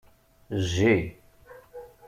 Jji. 0.67 0.97